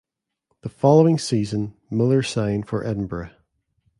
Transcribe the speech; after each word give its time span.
The 0.61 0.69
following 0.69 1.19
season 1.19 1.75
Miller 1.91 2.23
signed 2.23 2.67
for 2.67 2.83
Edinburgh. 2.83 3.35